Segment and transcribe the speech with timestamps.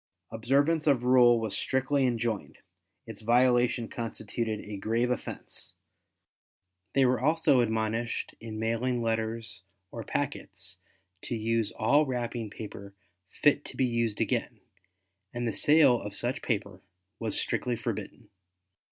[0.31, 2.57] Observance of rule was strictly enjoined,
[3.05, 5.75] its violation constituted a grave offense.
[6.95, 9.61] They were also admonished in mailing letters
[9.91, 10.79] or packets
[11.25, 12.95] to use all wrapping paper
[13.29, 14.61] fit to be used again,
[15.35, 16.81] and the sale of such paper
[17.19, 18.31] was strictly forbidden.